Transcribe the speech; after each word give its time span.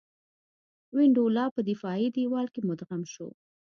وینډولا 0.95 1.45
په 1.55 1.61
دفاعي 1.69 2.07
دېوال 2.15 2.47
کې 2.53 2.61
مدغم 2.69 3.01
شو. 3.13 3.27